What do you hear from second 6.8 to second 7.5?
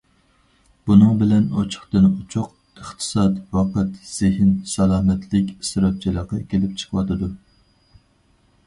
چىقىۋاتىدۇ.